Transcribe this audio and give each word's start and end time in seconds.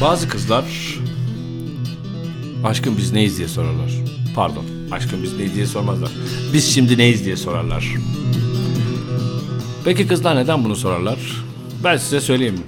Bazı 0.00 0.28
kızlar 0.28 0.64
aşkım 2.64 2.96
biz 2.98 3.12
neyiz 3.12 3.38
diye 3.38 3.48
sorarlar. 3.48 3.90
Pardon 4.34 4.64
aşkım 4.90 5.22
biz 5.22 5.36
neyiz 5.36 5.54
diye 5.54 5.66
sormazlar. 5.66 6.10
Biz 6.52 6.74
şimdi 6.74 6.98
neyiz 6.98 7.24
diye 7.24 7.36
sorarlar. 7.36 7.88
Peki 9.84 10.06
kızlar 10.06 10.36
neden 10.36 10.64
bunu 10.64 10.76
sorarlar? 10.76 11.18
Ben 11.84 11.96
size 11.96 12.20
söyleyeyim. 12.20 12.60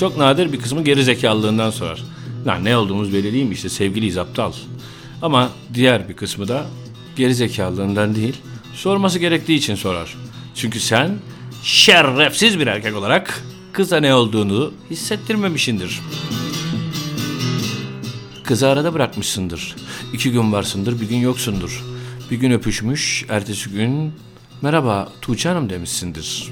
Çok 0.00 0.16
nadir 0.16 0.52
bir 0.52 0.60
kısmı 0.60 0.84
geri 0.84 1.04
zekalılığından 1.04 1.70
sorar. 1.70 2.02
Lan 2.46 2.64
ne 2.64 2.76
olduğumuz 2.76 3.12
belli 3.12 3.32
değil 3.32 3.44
mi 3.44 3.54
işte 3.54 3.68
sevgiliyiz 3.68 4.18
aptal. 4.18 4.52
Ama 5.22 5.50
diğer 5.74 6.08
bir 6.08 6.16
kısmı 6.16 6.48
da 6.48 6.66
geri 7.16 7.34
zekalılığından 7.34 8.14
değil 8.14 8.36
sorması 8.74 9.18
gerektiği 9.18 9.54
için 9.54 9.74
sorar. 9.74 10.16
Çünkü 10.54 10.80
sen 10.80 11.10
şerefsiz 11.62 12.58
bir 12.58 12.66
erkek 12.66 12.96
olarak 12.96 13.44
kıza 13.72 14.00
ne 14.00 14.14
olduğunu 14.14 14.72
hissettirmemişindir. 14.90 16.00
Kızı 18.48 18.68
arada 18.68 18.94
bırakmışsındır. 18.94 19.76
İki 20.12 20.32
gün 20.32 20.52
varsındır, 20.52 21.00
bir 21.00 21.08
gün 21.08 21.16
yoksundur. 21.16 21.84
Bir 22.30 22.36
gün 22.36 22.50
öpüşmüş, 22.50 23.26
ertesi 23.28 23.70
gün 23.70 24.12
merhaba 24.62 25.08
Tuğçe 25.20 25.48
Hanım 25.48 25.70
demişsindir. 25.70 26.48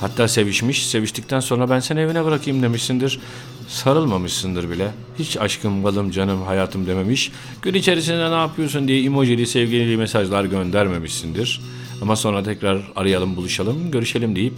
Hatta 0.00 0.28
sevişmiş, 0.28 0.86
seviştikten 0.86 1.40
sonra 1.40 1.70
ben 1.70 1.80
seni 1.80 2.00
evine 2.00 2.24
bırakayım 2.24 2.62
demişsindir. 2.62 3.20
Sarılmamışsındır 3.68 4.70
bile. 4.70 4.90
Hiç 5.18 5.36
aşkım, 5.36 5.84
balım, 5.84 6.10
canım, 6.10 6.42
hayatım 6.42 6.86
dememiş. 6.86 7.32
Gün 7.62 7.74
içerisinde 7.74 8.30
ne 8.30 8.34
yapıyorsun 8.34 8.88
diye 8.88 9.04
emojili, 9.04 9.46
sevgili 9.46 9.96
mesajlar 9.96 10.44
göndermemişsindir. 10.44 11.60
Ama 12.00 12.16
sonra 12.16 12.42
tekrar 12.42 12.92
arayalım, 12.96 13.36
buluşalım, 13.36 13.90
görüşelim 13.90 14.36
deyip 14.36 14.54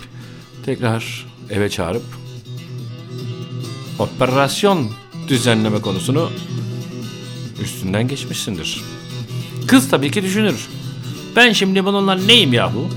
tekrar 0.64 1.26
eve 1.50 1.70
çağırıp 1.70 2.04
operasyon 3.98 4.90
düzenleme 5.28 5.80
konusunu 5.80 6.30
üstünden 7.62 8.08
geçmişsindir. 8.08 8.82
Kız 9.66 9.90
tabii 9.90 10.10
ki 10.10 10.22
düşünür. 10.22 10.68
Ben 11.36 11.52
şimdi 11.52 11.84
bununla 11.84 12.14
neyim 12.14 12.52
yahu? 12.52 12.88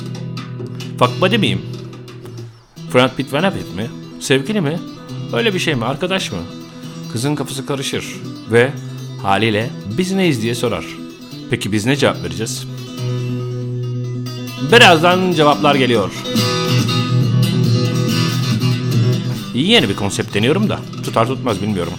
Fuck 1.00 1.22
buddy 1.22 1.38
miyim? 1.38 1.62
Brad 2.94 3.16
Pitt 3.16 3.34
Van 3.34 3.54
mi? 3.54 3.90
Sevgili 4.20 4.62
mi? 4.62 4.80
Öyle 5.34 5.54
bir 5.54 5.60
şey 5.60 5.76
mi? 5.76 5.86
Arkadaş 5.86 6.32
mı? 6.32 6.38
Kızın 7.12 7.36
kafası 7.36 7.66
karışır 7.66 8.06
ve 8.52 8.72
haliyle 9.22 9.70
biz 9.98 10.12
neyiz 10.12 10.42
diye 10.42 10.56
sorar. 10.56 10.86
Peki 11.50 11.72
biz 11.72 11.86
ne 11.86 11.96
cevap 11.96 12.24
vereceğiz? 12.24 12.68
Birazdan 14.72 15.34
cevaplar 15.34 15.76
geliyor. 15.76 16.12
Yeni 19.54 19.90
bir 19.90 19.96
konsept 19.96 20.34
deniyorum 20.34 20.70
da 20.70 20.80
tutar 21.04 21.28
tutmaz 21.28 21.62
bilmiyorum. 21.62 21.94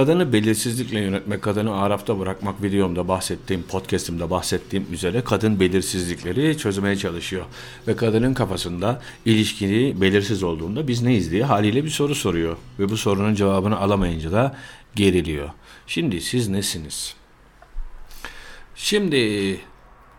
Kadını 0.00 0.32
belirsizlikle 0.32 1.00
yönetmek, 1.00 1.42
kadını 1.42 1.76
arafta 1.76 2.18
bırakmak 2.18 2.62
videomda 2.62 3.08
bahsettiğim, 3.08 3.62
podcastimde 3.62 4.30
bahsettiğim 4.30 4.86
üzere 4.92 5.20
kadın 5.24 5.60
belirsizlikleri 5.60 6.58
çözmeye 6.58 6.96
çalışıyor. 6.96 7.44
Ve 7.88 7.96
kadının 7.96 8.34
kafasında 8.34 9.02
ilişkini 9.24 10.00
belirsiz 10.00 10.42
olduğunda 10.42 10.88
biz 10.88 11.02
neyiz 11.02 11.30
diye 11.30 11.44
haliyle 11.44 11.84
bir 11.84 11.90
soru 11.90 12.14
soruyor. 12.14 12.56
Ve 12.78 12.88
bu 12.88 12.96
sorunun 12.96 13.34
cevabını 13.34 13.78
alamayınca 13.78 14.32
da 14.32 14.56
geriliyor. 14.94 15.50
Şimdi 15.86 16.20
siz 16.20 16.48
nesiniz? 16.48 17.14
Şimdi 18.74 19.56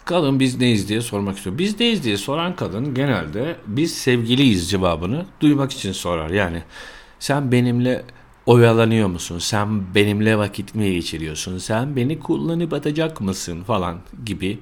kadın 0.06 0.40
biz 0.40 0.60
neyiz 0.60 0.90
diye 0.90 1.02
sormak 1.02 1.38
istiyor. 1.38 1.58
Biz 1.58 1.80
neyiz 1.80 2.04
diye 2.04 2.18
soran 2.18 2.56
kadın 2.56 2.94
genelde 2.94 3.56
biz 3.68 3.94
sevgiliyiz 3.98 4.70
cevabını 4.70 5.26
duymak 5.40 5.72
için 5.72 5.92
sorar. 5.92 6.30
Yani 6.30 6.64
sen 7.20 7.52
benimle 7.52 8.04
oyalanıyor 8.52 9.08
musun? 9.08 9.40
Sen 9.40 9.96
benimle 9.96 10.38
vakit 10.38 10.76
mi 10.76 10.94
geçiriyorsun? 10.94 11.58
Sen 11.58 11.96
beni 11.96 12.20
kullanıp 12.20 12.74
atacak 12.74 13.22
mısın 13.22 13.64
falan 13.64 13.98
gibi 14.26 14.60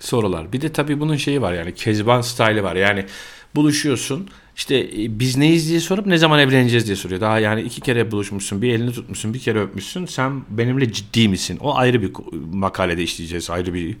sorular. 0.00 0.52
Bir 0.52 0.60
de 0.60 0.72
tabii 0.72 1.00
bunun 1.00 1.16
şeyi 1.16 1.42
var 1.42 1.52
yani 1.52 1.74
kezban 1.74 2.20
style'ı 2.20 2.62
var. 2.62 2.76
Yani 2.76 3.06
buluşuyorsun 3.54 4.28
işte 4.56 4.76
e, 4.76 5.18
biz 5.20 5.36
neyiz 5.36 5.68
diye 5.68 5.80
sorup 5.80 6.06
ne 6.06 6.18
zaman 6.18 6.38
evleneceğiz 6.38 6.86
diye 6.86 6.96
soruyor. 6.96 7.20
Daha 7.20 7.38
yani 7.38 7.62
iki 7.62 7.80
kere 7.80 8.10
buluşmuşsun, 8.10 8.62
bir 8.62 8.72
elini 8.72 8.92
tutmuşsun, 8.92 9.34
bir 9.34 9.38
kere 9.38 9.60
öpmüşsün. 9.60 10.06
Sen 10.06 10.42
benimle 10.50 10.92
ciddi 10.92 11.28
misin? 11.28 11.58
O 11.60 11.76
ayrı 11.76 12.02
bir 12.02 12.12
makalede 12.52 13.02
işleyeceğiz. 13.02 13.50
Ayrı 13.50 13.74
bir 13.74 13.96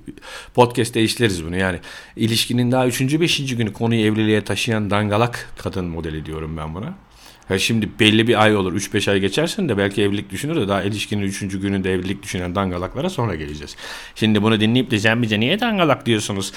podcast'te 0.54 1.02
işleriz 1.02 1.44
bunu. 1.44 1.56
Yani 1.56 1.78
ilişkinin 2.16 2.72
daha 2.72 2.86
üçüncü, 2.86 3.20
beşinci 3.20 3.56
günü 3.56 3.72
konuyu 3.72 4.00
evliliğe 4.00 4.44
taşıyan 4.44 4.90
dangalak 4.90 5.54
kadın 5.58 5.84
modeli 5.84 6.26
diyorum 6.26 6.56
ben 6.56 6.74
buna. 6.74 6.94
Ha 7.48 7.58
şimdi 7.58 7.88
belli 8.00 8.28
bir 8.28 8.42
ay 8.42 8.56
olur 8.56 8.72
3-5 8.72 9.10
ay 9.10 9.20
geçersin 9.20 9.68
de 9.68 9.78
belki 9.78 10.02
evlilik 10.02 10.30
düşünür 10.30 10.56
de 10.56 10.68
daha 10.68 10.82
ilişkinin 10.82 11.22
3. 11.22 11.40
gününde 11.40 11.92
evlilik 11.92 12.22
düşünen 12.22 12.54
dangalaklara 12.54 13.10
sonra 13.10 13.34
geleceğiz. 13.34 13.76
Şimdi 14.14 14.42
bunu 14.42 14.60
dinleyip 14.60 14.90
de 14.90 14.98
sen 14.98 15.22
niye 15.22 15.60
dangalak 15.60 16.06
diyorsunuz 16.06 16.52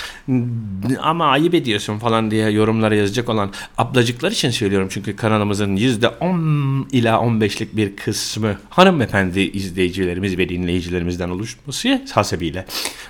ama 1.02 1.26
ayıp 1.26 1.54
ediyorsun 1.54 2.00
falan 2.00 2.32
diye 2.32 2.50
yorumlara 2.50 2.96
yazacak 2.96 3.30
olan 3.30 3.52
ablacıklar 3.78 4.32
için 4.32 4.50
söylüyorum. 4.50 4.88
Çünkü 4.92 5.16
kanalımızın 5.16 5.76
%10 5.76 6.90
ila 6.92 7.16
15'lik 7.16 7.76
bir 7.76 7.96
kısmı 7.96 8.58
hanımefendi 8.70 9.40
izleyicilerimiz 9.40 10.38
ve 10.38 10.50
dinleyicilerimizden 10.50 11.30
oluşması 11.30 12.02
hasebiyle 12.12 12.66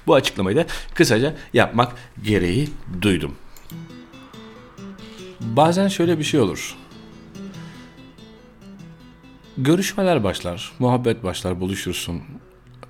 bu 0.08 0.16
açıklamayı 0.16 0.58
da 0.58 0.66
kısaca 0.94 1.36
yapmak 1.54 1.96
gereği 2.24 2.68
duydum. 3.02 3.36
Bazen 5.40 5.88
şöyle 5.88 6.20
bir 6.20 6.24
şey 6.24 6.40
olur 6.40 6.76
Görüşmeler 9.62 10.24
başlar, 10.24 10.72
muhabbet 10.80 11.24
başlar, 11.24 11.59
buluşursun. 11.59 12.22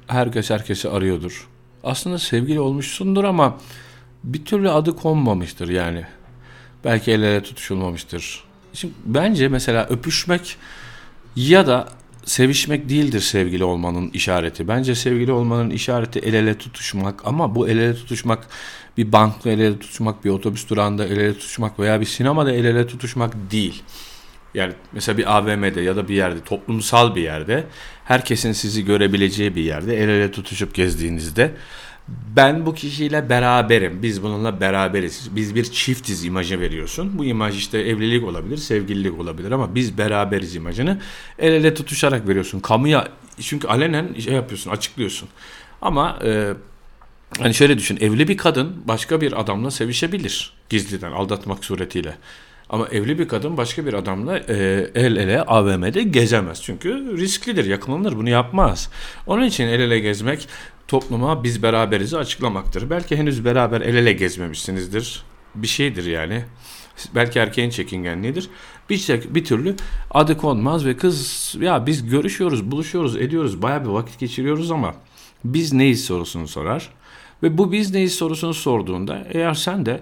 Herkes 0.08 0.50
herkesi 0.50 0.90
arıyordur. 0.90 1.48
Aslında 1.84 2.20
sevgili 2.20 2.60
olmuşsundur 2.60 3.24
ama 3.24 3.58
bir 4.24 4.46
türlü 4.46 4.70
adı 4.70 4.96
konmamıştır 4.96 5.70
yani. 5.70 6.04
Belki 6.84 7.12
el 7.12 7.22
ele 7.22 7.44
tutuşulmamıştır. 7.44 8.44
Şimdi 8.74 8.94
bence 9.06 9.48
mesela 9.48 9.86
öpüşmek 9.86 10.58
ya 11.36 11.68
da 11.68 11.88
sevişmek 12.26 12.90
değildir 12.90 13.20
sevgili 13.20 13.64
olmanın 13.64 14.10
işareti. 14.10 14.68
Bence 14.68 14.96
sevgili 14.96 15.32
olmanın 15.32 15.70
işareti 15.70 16.20
el 16.20 16.34
ele 16.34 16.58
tutuşmak 16.58 17.28
ama 17.28 17.56
bu 17.56 17.70
el 17.70 17.78
ele 17.78 17.96
tutuşmak 17.96 18.48
bir 18.98 19.12
bankla 19.12 19.52
el 19.52 19.60
ele 19.60 19.80
tutuşmak, 19.80 20.26
bir 20.26 20.30
otobüs 20.30 20.70
durağında 20.70 21.06
el 21.06 21.18
ele 21.18 21.34
tutuşmak 21.34 21.80
veya 21.80 22.02
bir 22.02 22.06
sinemada 22.06 22.52
el 22.52 22.66
ele 22.66 22.88
tutuşmak 22.88 23.52
değil. 23.52 23.84
Yani 24.54 24.74
mesela 24.92 25.18
bir 25.18 25.38
AVM'de 25.38 25.82
ya 25.82 25.96
da 25.96 26.08
bir 26.08 26.16
yerde 26.16 26.44
toplumsal 26.44 27.16
bir 27.16 27.22
yerde 27.22 27.64
herkesin 28.06 28.52
sizi 28.52 28.86
görebileceği 28.86 29.56
bir 29.56 29.64
yerde 29.64 29.98
el 30.04 30.10
ele 30.10 30.32
tutuşup 30.32 30.74
gezdiğinizde 30.74 31.52
ben 32.36 32.66
bu 32.66 32.74
kişiyle 32.74 33.30
beraberim. 33.30 34.04
Biz 34.04 34.24
bununla 34.24 34.62
beraberiz. 34.62 35.30
Biz 35.36 35.56
bir 35.56 35.64
çiftiz 35.64 36.26
imajı 36.26 36.60
veriyorsun. 36.60 37.18
Bu 37.18 37.26
imaj 37.26 37.58
işte 37.58 37.80
evlilik 37.80 38.24
olabilir, 38.24 38.58
sevgililik 38.58 39.20
olabilir 39.20 39.52
ama 39.52 39.76
biz 39.76 39.98
beraberiz 39.98 40.56
imajını 40.56 41.02
el 41.40 41.54
ele 41.54 41.74
tutuşarak 41.74 42.28
veriyorsun. 42.28 42.60
Kamuya 42.60 43.08
çünkü 43.42 43.68
alenen 43.68 44.14
şey 44.20 44.34
yapıyorsun, 44.34 44.72
açıklıyorsun. 44.72 45.30
Ama 45.82 46.20
e, 46.26 46.54
hani 47.40 47.54
şöyle 47.54 47.78
düşün. 47.78 47.98
Evli 48.02 48.28
bir 48.28 48.38
kadın 48.38 48.82
başka 48.86 49.22
bir 49.22 49.40
adamla 49.42 49.72
sevişebilir 49.72 50.54
gizliden 50.70 51.12
aldatmak 51.12 51.66
suretiyle. 51.66 52.18
Ama 52.70 52.88
evli 52.88 53.20
bir 53.20 53.28
kadın 53.28 53.58
başka 53.58 53.86
bir 53.86 53.94
adamla 53.94 54.38
e, 54.38 54.90
el 54.96 55.16
ele 55.16 55.42
AVM'de 55.42 56.04
gezemez. 56.04 56.62
Çünkü 56.62 57.18
risklidir, 57.18 57.66
yakalanır, 57.66 58.16
bunu 58.16 58.30
yapmaz. 58.30 58.90
Onun 59.28 59.44
için 59.44 59.68
el 59.68 59.80
ele 59.80 60.00
gezmek 60.00 60.48
topluma 60.88 61.44
biz 61.44 61.64
beraberizi 61.64 62.18
açıklamaktır. 62.18 62.90
Belki 62.90 63.18
henüz 63.18 63.46
beraber 63.46 63.82
el 63.82 63.96
ele 63.96 64.14
gezmemişsinizdir. 64.14 65.24
Bir 65.56 65.68
şeydir 65.68 66.06
yani. 66.06 66.44
Belki 67.16 67.40
erkeğin 67.40 67.70
çekingenliğidir. 67.70 68.50
Bir, 68.90 68.98
şey, 68.98 69.22
bir 69.30 69.46
türlü 69.46 69.76
adı 70.12 70.38
konmaz 70.38 70.86
ve 70.86 70.98
kız 70.98 71.56
ya 71.62 71.86
biz 71.86 72.10
görüşüyoruz, 72.10 72.72
buluşuyoruz, 72.72 73.16
ediyoruz, 73.16 73.62
baya 73.62 73.84
bir 73.84 73.90
vakit 73.90 74.20
geçiriyoruz 74.20 74.72
ama 74.72 74.94
biz 75.44 75.74
neyiz 75.74 76.06
sorusunu 76.06 76.48
sorar. 76.48 76.90
Ve 77.44 77.58
bu 77.58 77.72
biz 77.72 77.94
neyiz 77.94 78.16
sorusunu 78.16 78.54
sorduğunda 78.54 79.28
eğer 79.34 79.54
sen 79.54 79.86
de 79.86 80.02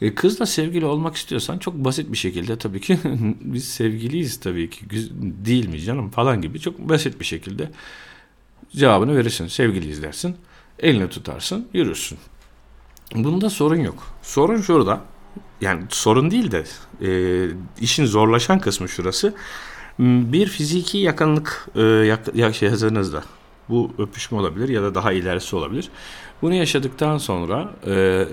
e, 0.00 0.14
kızla 0.14 0.46
sevgili 0.46 0.84
olmak 0.84 1.16
istiyorsan 1.16 1.58
çok 1.58 1.74
basit 1.74 2.12
bir 2.12 2.16
şekilde 2.16 2.58
tabii 2.58 2.80
ki 2.80 2.98
biz 3.40 3.68
sevgiliyiz 3.68 4.40
tabii 4.40 4.70
ki 4.70 4.80
değil 5.20 5.68
mi 5.68 5.80
canım 5.80 6.10
falan 6.10 6.42
gibi 6.42 6.60
çok 6.60 6.78
basit 6.78 7.20
bir 7.20 7.24
şekilde 7.24 7.70
cevabını 8.70 9.16
verirsin. 9.16 9.46
Sevgiliyiz 9.46 10.02
dersin. 10.02 10.36
Elini 10.78 11.08
tutarsın, 11.08 11.68
yürürsün. 11.72 12.18
Bunda 13.14 13.50
sorun 13.50 13.80
yok. 13.80 14.06
Sorun 14.22 14.60
şurada. 14.60 15.00
Yani 15.60 15.82
sorun 15.88 16.30
değil 16.30 16.50
de 16.50 16.64
e, 17.02 17.10
işin 17.80 18.04
zorlaşan 18.04 18.58
kısmı 18.58 18.88
şurası. 18.88 19.34
Bir 19.98 20.46
fiziki 20.46 20.98
yakınlık 20.98 21.68
e, 21.74 21.82
yak, 21.82 22.34
ya, 22.34 22.52
şey, 22.52 22.68
hazırınızda 22.68 23.24
Bu 23.68 23.90
öpüşme 23.98 24.38
olabilir 24.38 24.68
ya 24.68 24.82
da 24.82 24.94
daha 24.94 25.12
ilerisi 25.12 25.56
olabilir. 25.56 25.88
Bunu 26.42 26.54
yaşadıktan 26.54 27.18
sonra 27.18 27.70
e, 27.86 28.24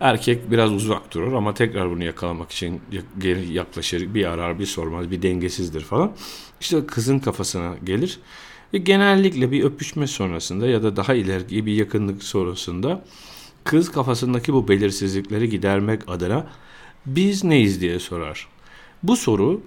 erkek 0.00 0.50
biraz 0.50 0.72
uzak 0.72 1.14
durur 1.14 1.32
ama 1.32 1.54
tekrar 1.54 1.90
bunu 1.90 2.04
yakalamak 2.04 2.50
için 2.50 2.80
geri 3.18 3.52
yaklaşır, 3.52 4.14
bir 4.14 4.24
arar, 4.24 4.58
bir 4.58 4.66
sormaz, 4.66 5.10
bir 5.10 5.22
dengesizdir 5.22 5.80
falan. 5.80 6.12
İşte 6.60 6.86
kızın 6.86 7.18
kafasına 7.18 7.74
gelir 7.84 8.18
ve 8.74 8.78
genellikle 8.78 9.50
bir 9.50 9.64
öpüşme 9.64 10.06
sonrasında 10.06 10.66
ya 10.66 10.82
da 10.82 10.96
daha 10.96 11.14
ileri 11.14 11.66
bir 11.66 11.72
yakınlık 11.72 12.22
sonrasında 12.22 13.04
kız 13.64 13.92
kafasındaki 13.92 14.52
bu 14.52 14.68
belirsizlikleri 14.68 15.50
gidermek 15.50 16.02
adına 16.08 16.46
biz 17.06 17.44
neyiz 17.44 17.80
diye 17.80 17.98
sorar. 17.98 18.46
Bu 19.02 19.16
soru 19.16 19.62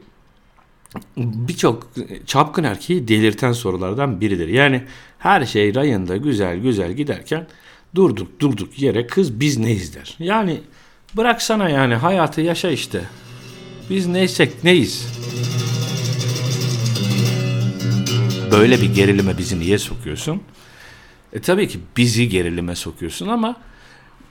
birçok 1.17 1.89
çapkın 2.25 2.63
erkeği 2.63 3.07
delirten 3.07 3.51
sorulardan 3.51 4.21
biridir. 4.21 4.47
Yani 4.47 4.83
her 5.19 5.45
şey 5.45 5.75
rayında 5.75 6.17
güzel 6.17 6.57
güzel 6.57 6.93
giderken 6.93 7.47
durduk 7.95 8.39
durduk 8.39 8.79
yere 8.79 9.07
kız 9.07 9.39
biz 9.39 9.57
neyiz 9.57 9.95
der. 9.95 10.15
Yani 10.19 10.61
bıraksana 11.17 11.69
yani 11.69 11.95
hayatı 11.95 12.41
yaşa 12.41 12.69
işte. 12.69 13.01
Biz 13.89 14.07
neysek 14.07 14.63
neyiz? 14.63 15.07
Böyle 18.51 18.81
bir 18.81 18.95
gerilime 18.95 19.37
bizi 19.37 19.59
niye 19.59 19.77
sokuyorsun? 19.77 20.41
E 21.33 21.39
tabii 21.39 21.67
ki 21.67 21.79
bizi 21.97 22.29
gerilime 22.29 22.75
sokuyorsun 22.75 23.27
ama 23.27 23.55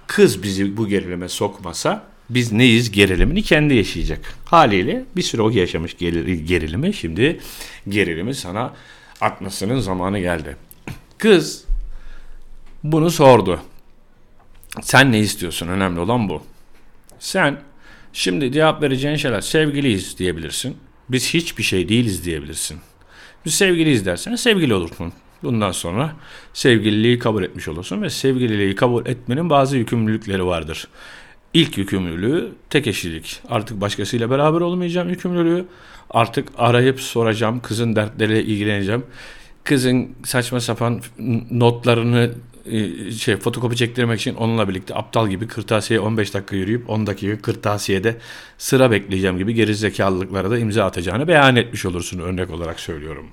kız 0.06 0.42
bizi 0.42 0.76
bu 0.76 0.88
gerilime 0.88 1.28
sokmasa 1.28 2.04
biz 2.30 2.52
neyiz 2.52 2.90
gerilimini 2.92 3.42
kendi 3.42 3.74
yaşayacak. 3.74 4.34
Haliyle 4.44 5.04
bir 5.16 5.22
süre 5.22 5.42
o 5.42 5.50
yaşamış 5.50 5.96
gerilimi 6.46 6.94
şimdi 6.94 7.40
gerilimi 7.88 8.34
sana 8.34 8.74
atmasının 9.20 9.80
zamanı 9.80 10.18
geldi. 10.18 10.56
Kız 11.18 11.64
bunu 12.84 13.10
sordu. 13.10 13.60
Sen 14.80 15.12
ne 15.12 15.18
istiyorsun? 15.18 15.68
Önemli 15.68 16.00
olan 16.00 16.28
bu. 16.28 16.42
Sen 17.18 17.60
şimdi 18.12 18.52
cevap 18.52 18.82
vereceğin 18.82 19.16
şeyler 19.16 19.40
sevgiliyiz 19.40 20.18
diyebilirsin. 20.18 20.76
Biz 21.08 21.34
hiçbir 21.34 21.62
şey 21.62 21.88
değiliz 21.88 22.24
diyebilirsin. 22.24 22.78
Biz 23.44 23.54
sevgiliyiz 23.54 24.06
dersen 24.06 24.36
sevgili 24.36 24.74
olursun. 24.74 25.12
Bundan 25.42 25.72
sonra 25.72 26.12
sevgililiği 26.54 27.18
kabul 27.18 27.42
etmiş 27.42 27.68
olursun 27.68 28.02
ve 28.02 28.10
sevgililiği 28.10 28.74
kabul 28.74 29.06
etmenin 29.06 29.50
bazı 29.50 29.76
yükümlülükleri 29.76 30.46
vardır. 30.46 30.88
İlk 31.54 31.78
yükümlülüğü 31.78 32.52
tek 32.70 32.86
eşlilik. 32.86 33.40
Artık 33.48 33.80
başkasıyla 33.80 34.30
beraber 34.30 34.60
olmayacağım 34.60 35.08
yükümlülüğü. 35.08 35.64
Artık 36.10 36.48
arayıp 36.58 37.00
soracağım, 37.00 37.60
kızın 37.60 37.96
dertleriyle 37.96 38.44
ilgileneceğim. 38.44 39.04
Kızın 39.64 40.08
saçma 40.24 40.60
sapan 40.60 41.00
notlarını 41.50 42.30
şey 43.18 43.36
fotokopi 43.36 43.76
çektirmek 43.76 44.20
için 44.20 44.34
onunla 44.34 44.68
birlikte 44.68 44.94
aptal 44.94 45.28
gibi 45.28 45.46
kırtasiye 45.46 46.00
15 46.00 46.34
dakika 46.34 46.56
yürüyüp 46.56 46.90
10 46.90 47.06
dakika 47.06 47.42
kırtasiyede 47.42 48.16
sıra 48.58 48.90
bekleyeceğim 48.90 49.38
gibi 49.38 49.54
geri 49.54 49.74
zekalılıklara 49.74 50.50
da 50.50 50.58
imza 50.58 50.84
atacağını 50.84 51.28
beyan 51.28 51.56
etmiş 51.56 51.86
olursun 51.86 52.18
örnek 52.18 52.50
olarak 52.50 52.80
söylüyorum. 52.80 53.26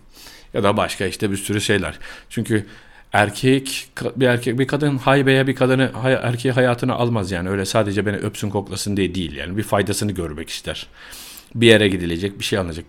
Ya 0.54 0.64
da 0.64 0.78
başka 0.78 1.06
işte 1.06 1.32
bir 1.32 1.38
sürü 1.38 1.62
şeyler. 1.62 2.00
Çünkü 2.30 2.66
erkek 3.14 3.90
bir 4.16 4.28
erkek 4.28 4.60
bir 4.60 4.68
kadın 4.68 4.98
haybeye 4.98 5.48
bir 5.48 5.56
kadını 5.56 5.92
erkeği 6.04 6.52
hayatına 6.52 6.94
almaz 6.94 7.32
yani 7.32 7.50
öyle 7.50 7.66
sadece 7.66 8.06
beni 8.06 8.18
öpsün 8.18 8.50
koklasın 8.50 8.98
diye 8.98 9.16
değil 9.16 9.36
yani 9.36 9.58
bir 9.58 9.64
faydasını 9.64 10.12
görmek 10.12 10.50
ister. 10.50 10.88
Bir 11.56 11.68
yere 11.68 11.88
gidilecek 11.88 12.40
bir 12.40 12.44
şey 12.44 12.60
alınacak. 12.60 12.86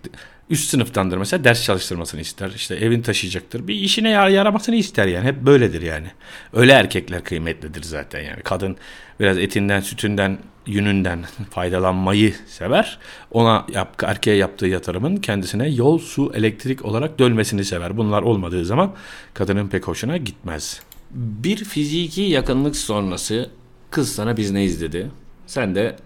Üst 0.51 0.71
sınıftandır 0.71 1.17
mesela 1.17 1.45
ders 1.45 1.65
çalıştırmasını 1.65 2.21
ister. 2.21 2.51
işte 2.57 2.75
evin 2.75 3.03
taşıyacaktır. 3.03 3.69
Bir 3.69 3.75
işine 3.75 4.11
yaramasını 4.11 4.77
ister 4.77 5.07
yani. 5.07 5.27
Hep 5.27 5.43
böyledir 5.43 5.83
yani. 5.83 6.07
Öyle 6.53 6.73
erkekler 6.73 7.25
kıymetlidir 7.25 7.83
zaten 7.83 8.21
yani. 8.21 8.43
Kadın 8.43 8.77
biraz 9.21 9.39
etinden, 9.39 9.81
sütünden, 9.81 10.39
yününden 10.67 11.25
faydalanmayı 11.51 12.35
sever. 12.47 12.99
Ona 13.31 13.67
yap, 13.75 14.03
erkeğe 14.03 14.37
yaptığı 14.37 14.67
yatırımın 14.67 15.17
kendisine 15.17 15.69
yol, 15.69 15.99
su, 15.99 16.33
elektrik 16.35 16.85
olarak 16.85 17.19
dönmesini 17.19 17.65
sever. 17.65 17.97
Bunlar 17.97 18.23
olmadığı 18.23 18.65
zaman 18.65 18.95
kadının 19.35 19.69
pek 19.69 19.89
hoşuna 19.89 20.17
gitmez. 20.17 20.81
Bir 21.11 21.65
fiziki 21.65 22.23
yakınlık 22.23 22.77
sonrası 22.77 23.51
kız 23.91 24.13
sana 24.13 24.37
biz 24.37 24.51
ne 24.51 24.65
izledi? 24.65 25.11
Sen 25.47 25.75
de 25.75 25.97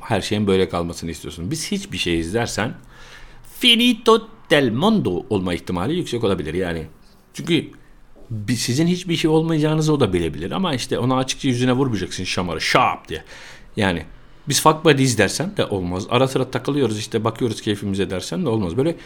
her 0.00 0.20
şeyin 0.20 0.46
böyle 0.46 0.68
kalmasını 0.68 1.10
istiyorsun. 1.10 1.50
Biz 1.50 1.72
hiçbir 1.72 1.98
şey 1.98 2.20
izlersen 2.20 2.74
finito 3.58 4.28
del 4.50 4.70
mondo 4.70 5.26
olma 5.30 5.54
ihtimali 5.54 5.96
yüksek 5.96 6.24
olabilir 6.24 6.54
yani. 6.54 6.86
Çünkü 7.34 7.70
sizin 8.56 8.86
hiçbir 8.86 9.16
şey 9.16 9.30
olmayacağınızı 9.30 9.92
o 9.92 10.00
da 10.00 10.12
bilebilir 10.12 10.50
ama 10.50 10.74
işte 10.74 10.98
ona 10.98 11.16
açıkça 11.16 11.48
yüzüne 11.48 11.72
vurmayacaksın 11.72 12.24
şamarı 12.24 12.60
şap 12.60 13.08
diye. 13.08 13.24
Yani 13.76 14.04
biz 14.48 14.62
fuck 14.62 14.84
buddies 14.84 15.18
dersen 15.18 15.56
de 15.56 15.66
olmaz. 15.66 16.06
Ara 16.10 16.28
sıra 16.28 16.50
takılıyoruz 16.50 16.98
işte 16.98 17.24
bakıyoruz 17.24 17.62
keyfimize 17.62 18.10
dersen 18.10 18.44
de 18.44 18.48
olmaz. 18.48 18.76
Böyle 18.76 18.96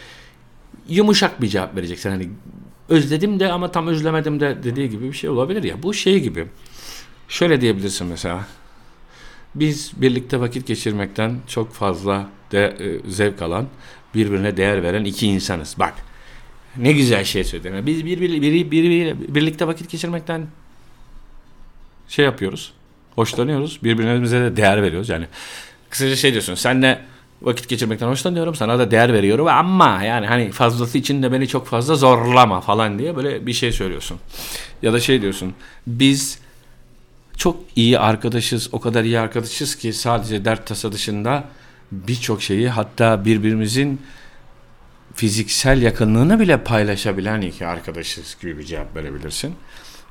yumuşak 0.89 1.41
bir 1.41 1.47
cevap 1.47 1.75
vereceksin. 1.75 2.09
Hani 2.09 2.29
özledim 2.89 3.39
de 3.39 3.51
ama 3.51 3.71
tam 3.71 3.87
özlemedim 3.87 4.39
de 4.39 4.57
dediği 4.63 4.89
gibi 4.89 5.07
bir 5.07 5.13
şey 5.13 5.29
olabilir 5.29 5.63
ya. 5.63 5.83
Bu 5.83 5.93
şey 5.93 6.19
gibi. 6.19 6.47
Şöyle 7.27 7.61
diyebilirsin 7.61 8.07
mesela. 8.07 8.47
Biz 9.55 9.91
birlikte 9.95 10.39
vakit 10.39 10.67
geçirmekten 10.67 11.37
çok 11.47 11.73
fazla 11.73 12.29
de, 12.51 12.77
e, 12.79 13.11
zevk 13.11 13.41
alan, 13.41 13.67
birbirine 14.15 14.57
değer 14.57 14.83
veren 14.83 15.03
iki 15.03 15.27
insanız. 15.27 15.75
Bak 15.79 15.93
ne 16.77 16.91
güzel 16.91 17.23
şey 17.23 17.43
söyledin. 17.43 17.85
Biz 17.85 18.05
bir, 18.05 18.21
bir, 18.21 18.41
bir, 18.41 18.71
bir, 18.71 18.71
bir, 18.71 19.35
birlikte 19.35 19.67
vakit 19.67 19.91
geçirmekten 19.91 20.47
şey 22.07 22.25
yapıyoruz. 22.25 22.73
Hoşlanıyoruz. 23.15 23.79
Birbirimize 23.83 24.41
de 24.41 24.57
değer 24.57 24.83
veriyoruz. 24.83 25.09
Yani 25.09 25.25
kısaca 25.89 26.15
şey 26.15 26.31
diyorsun. 26.31 26.55
Senle 26.55 27.01
vakit 27.41 27.69
geçirmekten 27.69 28.07
hoşlanıyorum. 28.07 28.55
Sana 28.55 28.79
da 28.79 28.91
değer 28.91 29.13
veriyorum 29.13 29.47
ama 29.47 30.03
yani 30.03 30.27
hani 30.27 30.51
fazlası 30.51 30.97
için 30.97 31.23
de 31.23 31.31
beni 31.31 31.47
çok 31.47 31.67
fazla 31.67 31.95
zorlama 31.95 32.61
falan 32.61 32.99
diye 32.99 33.15
böyle 33.15 33.45
bir 33.47 33.53
şey 33.53 33.71
söylüyorsun. 33.71 34.17
Ya 34.81 34.93
da 34.93 34.99
şey 34.99 35.21
diyorsun. 35.21 35.53
Biz 35.87 36.39
çok 37.39 37.57
iyi 37.75 37.99
arkadaşız. 37.99 38.69
O 38.71 38.79
kadar 38.79 39.03
iyi 39.03 39.19
arkadaşız 39.19 39.75
ki 39.75 39.93
sadece 39.93 40.45
dert 40.45 40.67
tasa 40.67 40.91
dışında 40.91 41.43
birçok 41.91 42.41
şeyi 42.41 42.69
hatta 42.69 43.25
birbirimizin 43.25 44.01
fiziksel 45.15 45.81
yakınlığını 45.81 46.39
bile 46.39 46.63
paylaşabilen 46.63 47.41
iki 47.41 47.67
arkadaşız 47.67 48.37
gibi 48.41 48.57
bir 48.57 48.63
cevap 48.63 48.95
verebilirsin. 48.95 49.55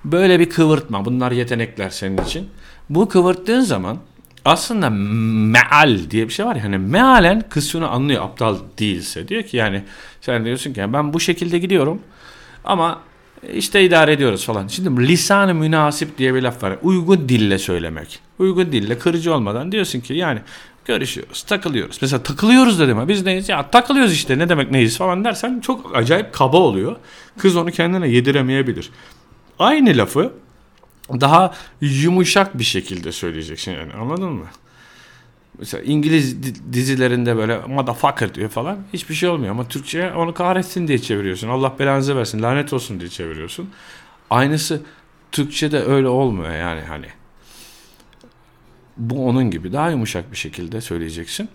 Böyle 0.04 0.40
bir 0.40 0.50
kıvırtma. 0.50 1.04
Bunlar 1.04 1.32
yetenekler 1.32 1.90
senin 1.90 2.18
için. 2.18 2.48
Bu 2.90 3.08
kıvırttığın 3.08 3.60
zaman 3.60 3.98
aslında 4.44 4.90
meal 4.90 5.98
diye 6.10 6.28
bir 6.28 6.32
şey 6.32 6.46
var 6.46 6.56
ya 6.56 6.64
hani 6.64 6.78
mealen 6.78 7.42
kız 7.48 7.74
anlıyor 7.74 8.24
aptal 8.24 8.56
değilse 8.78 9.28
diyor 9.28 9.42
ki 9.42 9.56
yani 9.56 9.84
sen 10.20 10.44
diyorsun 10.44 10.72
ki 10.72 10.92
ben 10.92 11.12
bu 11.12 11.20
şekilde 11.20 11.58
gidiyorum 11.58 12.02
ama 12.64 13.00
işte 13.54 13.84
idare 13.84 14.12
ediyoruz 14.12 14.46
falan. 14.46 14.66
Şimdi 14.66 15.08
lisan-ı 15.08 15.54
münasip 15.54 16.18
diye 16.18 16.34
bir 16.34 16.42
laf 16.42 16.62
var. 16.62 16.76
Uygun 16.82 17.28
dille 17.28 17.58
söylemek. 17.58 18.18
Uygun 18.38 18.72
dille 18.72 18.98
kırıcı 18.98 19.34
olmadan 19.34 19.72
diyorsun 19.72 20.00
ki 20.00 20.14
yani 20.14 20.40
görüşüyoruz, 20.84 21.42
takılıyoruz. 21.42 21.98
Mesela 22.02 22.22
takılıyoruz 22.22 22.80
dedim 22.80 22.96
ha 22.96 23.08
biz 23.08 23.24
neyiz? 23.24 23.48
Ya 23.48 23.70
takılıyoruz 23.70 24.12
işte 24.12 24.38
ne 24.38 24.48
demek 24.48 24.70
neyiz 24.70 24.98
falan 24.98 25.24
dersen 25.24 25.60
çok 25.60 25.96
acayip 25.96 26.32
kaba 26.32 26.56
oluyor. 26.56 26.96
Kız 27.38 27.56
onu 27.56 27.70
kendine 27.70 28.08
yediremeyebilir. 28.08 28.90
Aynı 29.58 29.96
lafı 29.96 30.32
daha 31.10 31.54
yumuşak 31.80 32.58
bir 32.58 32.64
şekilde 32.64 33.12
söyleyeceksin 33.12 33.72
yani 33.72 33.92
anladın 33.92 34.32
mı? 34.32 34.46
Mesela 35.58 35.82
İngiliz 35.82 36.42
dizilerinde 36.72 37.36
böyle 37.36 37.58
motherfucker 37.58 38.34
diyor 38.34 38.48
falan 38.48 38.78
hiçbir 38.92 39.14
şey 39.14 39.28
olmuyor 39.28 39.50
ama 39.50 39.68
Türkçe'ye 39.68 40.12
onu 40.12 40.34
kahretsin 40.34 40.88
diye 40.88 40.98
çeviriyorsun. 40.98 41.48
Allah 41.48 41.74
belanızı 41.78 42.16
versin 42.16 42.42
lanet 42.42 42.72
olsun 42.72 43.00
diye 43.00 43.10
çeviriyorsun. 43.10 43.70
Aynısı 44.30 44.82
Türkçe'de 45.32 45.84
öyle 45.84 46.08
olmuyor 46.08 46.54
yani 46.54 46.80
hani. 46.80 47.06
Bu 48.96 49.28
onun 49.28 49.50
gibi 49.50 49.72
daha 49.72 49.90
yumuşak 49.90 50.32
bir 50.32 50.36
şekilde 50.36 50.80
söyleyeceksin. 50.80 51.48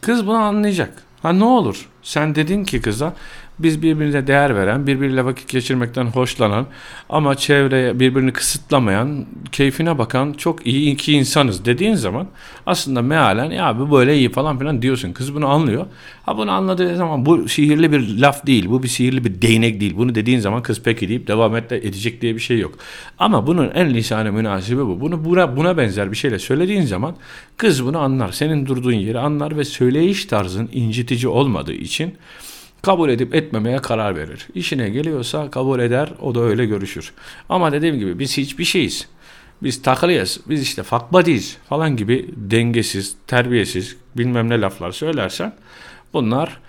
Kız 0.00 0.26
bunu 0.26 0.36
anlayacak. 0.36 1.02
Ha 1.24 1.32
ne 1.32 1.44
olur? 1.44 1.88
Sen 2.02 2.34
dedin 2.34 2.64
ki 2.64 2.80
kıza 2.80 3.14
biz 3.58 3.82
birbirine 3.82 4.26
değer 4.26 4.56
veren, 4.56 4.86
birbiriyle 4.86 5.24
vakit 5.24 5.48
geçirmekten 5.48 6.04
hoşlanan 6.04 6.66
ama 7.08 7.34
çevreye 7.34 8.00
birbirini 8.00 8.32
kısıtlamayan, 8.32 9.26
keyfine 9.52 9.98
bakan 9.98 10.32
çok 10.32 10.66
iyi 10.66 10.92
iki 10.92 11.12
insanız 11.12 11.64
dediğin 11.64 11.94
zaman 11.94 12.26
aslında 12.66 13.02
mealen 13.02 13.50
ya 13.50 13.78
bu 13.78 13.90
böyle 13.90 14.16
iyi 14.16 14.32
falan 14.32 14.58
filan 14.58 14.82
diyorsun. 14.82 15.12
Kız 15.12 15.34
bunu 15.34 15.48
anlıyor. 15.48 15.86
Ha 16.26 16.38
bunu 16.38 16.50
anladığı 16.50 16.96
zaman 16.96 17.26
bu 17.26 17.48
sihirli 17.48 17.92
bir 17.92 18.18
laf 18.18 18.46
değil, 18.46 18.66
bu 18.68 18.82
bir 18.82 18.88
sihirli 18.88 19.24
bir 19.24 19.42
değnek 19.42 19.80
değil. 19.80 19.94
Bunu 19.96 20.14
dediğin 20.14 20.38
zaman 20.38 20.62
kız 20.62 20.82
peki 20.84 21.08
deyip 21.08 21.26
devam 21.26 21.56
et 21.56 21.72
edecek 21.72 22.22
diye 22.22 22.34
bir 22.34 22.40
şey 22.40 22.58
yok. 22.58 22.74
Ama 23.18 23.46
bunun 23.46 23.70
en 23.74 23.94
lisanı 23.94 24.32
münasibi 24.32 24.80
bu. 24.80 25.00
Bunu 25.00 25.24
buna, 25.24 25.56
buna 25.56 25.76
benzer 25.76 26.10
bir 26.10 26.16
şeyle 26.16 26.38
söylediğin 26.38 26.82
zaman 26.82 27.16
kız 27.56 27.84
bunu 27.84 27.98
anlar. 27.98 28.32
Senin 28.32 28.66
durduğun 28.66 28.92
yeri 28.92 29.18
anlar 29.18 29.56
ve 29.56 29.64
söyleyiş 29.64 30.24
tarzın 30.24 30.68
incitici 30.72 31.13
olmadığı 31.22 31.72
için 31.72 32.14
kabul 32.82 33.08
edip 33.08 33.34
etmemeye 33.34 33.78
karar 33.78 34.16
verir. 34.16 34.48
İşine 34.54 34.88
geliyorsa 34.88 35.50
kabul 35.50 35.80
eder, 35.80 36.12
o 36.22 36.34
da 36.34 36.40
öyle 36.40 36.66
görüşür. 36.66 37.12
Ama 37.48 37.72
dediğim 37.72 37.98
gibi 37.98 38.18
biz 38.18 38.36
hiçbir 38.36 38.64
şeyiz. 38.64 39.08
Biz 39.62 39.82
takılıyız, 39.82 40.40
biz 40.48 40.62
işte 40.62 40.82
buddies 41.12 41.56
falan 41.68 41.96
gibi 41.96 42.30
dengesiz, 42.36 43.16
terbiyesiz 43.26 43.96
bilmem 44.16 44.50
ne 44.50 44.60
laflar 44.60 44.92
söylersen 44.92 45.54
bunlar 46.12 46.60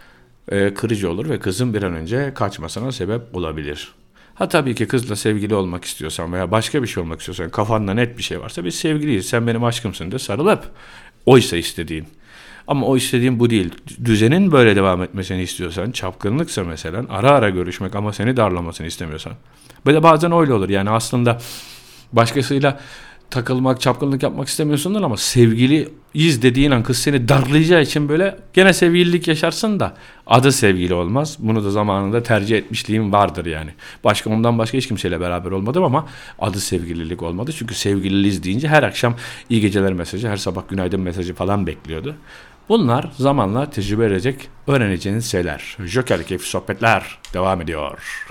e, 0.51 0.73
kırıcı 0.73 1.11
olur 1.11 1.29
ve 1.29 1.39
kızın 1.39 1.73
bir 1.73 1.83
an 1.83 1.93
önce 1.93 2.31
kaçmasına 2.35 2.91
sebep 2.91 3.35
olabilir. 3.35 3.93
Ha 4.35 4.49
tabii 4.49 4.75
ki 4.75 4.87
kızla 4.87 5.15
sevgili 5.15 5.55
olmak 5.55 5.85
istiyorsan 5.85 6.33
veya 6.33 6.51
başka 6.51 6.83
bir 6.83 6.87
şey 6.87 7.03
olmak 7.03 7.19
istiyorsan 7.19 7.49
kafanda 7.49 7.93
net 7.93 8.17
bir 8.17 8.23
şey 8.23 8.39
varsa 8.39 8.65
biz 8.65 8.75
sevgiliyiz 8.75 9.25
sen 9.25 9.47
benim 9.47 9.63
aşkımsın 9.63 10.11
de 10.11 10.19
sarılıp 10.19 10.63
oysa 11.25 11.57
istediğin. 11.57 12.07
Ama 12.67 12.85
o 12.85 12.97
istediğin 12.97 13.39
bu 13.39 13.49
değil. 13.49 13.69
Düzenin 14.05 14.51
böyle 14.51 14.75
devam 14.75 15.03
etmesini 15.03 15.41
istiyorsan, 15.41 15.91
çapkınlıksa 15.91 16.63
mesela 16.63 17.05
ara 17.09 17.31
ara 17.31 17.49
görüşmek 17.49 17.95
ama 17.95 18.13
seni 18.13 18.37
darlamasını 18.37 18.87
istemiyorsan. 18.87 19.33
Böyle 19.85 20.03
bazen 20.03 20.31
öyle 20.31 20.53
olur. 20.53 20.69
Yani 20.69 20.89
aslında 20.89 21.39
başkasıyla 22.13 22.79
takılmak, 23.29 23.81
çapkınlık 23.81 24.23
yapmak 24.23 24.47
istemiyorsundur 24.47 25.01
ama 25.01 25.17
sevgiliyiz 25.17 26.41
dediğin 26.41 26.71
an 26.71 26.83
kız 26.83 26.97
seni 26.97 27.29
darlayacağı 27.29 27.81
için 27.81 28.09
böyle 28.09 28.37
gene 28.53 28.73
sevgililik 28.73 29.27
yaşarsın 29.27 29.79
da 29.79 29.93
adı 30.27 30.51
sevgili 30.51 30.93
olmaz. 30.93 31.37
Bunu 31.39 31.63
da 31.63 31.71
zamanında 31.71 32.23
tercih 32.23 32.57
etmişliğim 32.57 33.13
vardır 33.13 33.45
yani. 33.45 33.71
Başka 34.03 34.29
ondan 34.29 34.57
başka 34.57 34.77
hiç 34.77 34.87
kimseyle 34.87 35.19
beraber 35.19 35.51
olmadım 35.51 35.83
ama 35.83 36.07
adı 36.39 36.59
sevgililik 36.59 37.23
olmadı. 37.23 37.51
Çünkü 37.57 37.75
sevgililiyiz 37.75 38.43
deyince 38.43 38.67
her 38.67 38.83
akşam 38.83 39.15
iyi 39.49 39.61
geceler 39.61 39.93
mesajı, 39.93 40.29
her 40.29 40.37
sabah 40.37 40.61
günaydın 40.69 41.01
mesajı 41.01 41.33
falan 41.33 41.67
bekliyordu. 41.67 42.15
Bunlar 42.69 43.11
zamanla 43.17 43.69
tecrübe 43.69 44.05
edecek, 44.05 44.49
öğreneceğiniz 44.67 45.31
şeyler. 45.31 45.77
Joker 45.79 46.23
keyifli 46.23 46.47
sohbetler 46.47 47.19
devam 47.33 47.61
ediyor. 47.61 48.24